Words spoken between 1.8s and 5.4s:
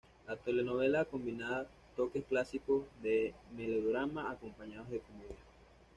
toques clásicos de melodrama acompañados de comedia.